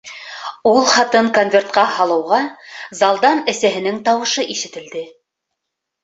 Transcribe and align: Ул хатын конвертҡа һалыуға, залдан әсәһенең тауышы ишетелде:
Ул 0.67 0.77
хатын 0.91 1.27
конвертҡа 1.33 1.83
һалыуға, 1.97 2.39
залдан 3.01 3.41
әсәһенең 3.53 3.99
тауышы 4.09 4.47
ишетелде: 4.55 5.05